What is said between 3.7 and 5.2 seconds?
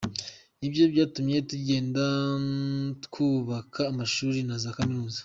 amashuri na za kaminuza.